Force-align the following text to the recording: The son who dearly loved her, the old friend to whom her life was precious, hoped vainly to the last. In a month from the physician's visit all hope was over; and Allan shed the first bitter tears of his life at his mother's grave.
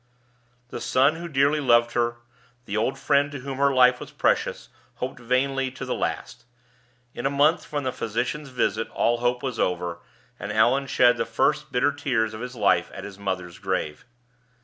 The 0.69 0.81
son 0.81 1.17
who 1.17 1.27
dearly 1.27 1.59
loved 1.59 1.91
her, 1.91 2.15
the 2.65 2.75
old 2.75 2.97
friend 2.97 3.31
to 3.31 3.41
whom 3.41 3.59
her 3.59 3.71
life 3.71 3.99
was 3.99 4.09
precious, 4.09 4.69
hoped 4.95 5.19
vainly 5.19 5.69
to 5.69 5.85
the 5.85 5.93
last. 5.93 6.45
In 7.13 7.27
a 7.27 7.29
month 7.29 7.63
from 7.65 7.83
the 7.83 7.91
physician's 7.91 8.49
visit 8.49 8.89
all 8.89 9.19
hope 9.19 9.43
was 9.43 9.59
over; 9.59 9.99
and 10.39 10.51
Allan 10.51 10.87
shed 10.87 11.17
the 11.17 11.25
first 11.27 11.71
bitter 11.71 11.91
tears 11.91 12.33
of 12.33 12.41
his 12.41 12.55
life 12.55 12.89
at 12.95 13.03
his 13.03 13.19
mother's 13.19 13.59
grave. 13.59 14.05